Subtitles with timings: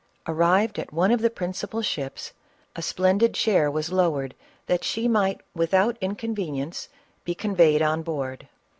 [0.25, 2.33] Arrived at one of the principal ships,
[2.75, 4.33] a splendid chair was lowered
[4.65, 6.89] that she might without inconvenience
[7.23, 8.47] be conveyed on board.